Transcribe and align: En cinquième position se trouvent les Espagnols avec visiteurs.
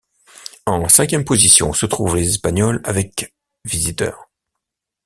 En 0.65 0.89
cinquième 0.89 1.23
position 1.25 1.73
se 1.73 1.85
trouvent 1.85 2.15
les 2.15 2.27
Espagnols 2.27 2.81
avec 2.85 3.35
visiteurs. 3.65 4.31